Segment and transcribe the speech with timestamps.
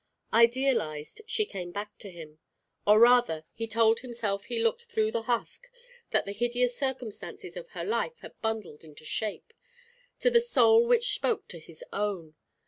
[0.33, 2.39] Idealised, she came back to him.
[2.87, 5.69] Or, rather, he told himself he looked through the husk
[6.09, 9.53] that the hideous circumstances of her life had bundled into shape,
[10.21, 12.33] to the soul which spoke to his own.